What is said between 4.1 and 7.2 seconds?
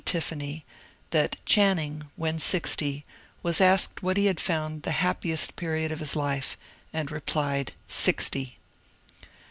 he had found the happiest period of life, and